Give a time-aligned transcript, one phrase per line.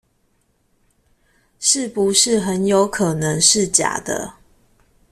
[1.59, 4.33] 是不是很有可能是假的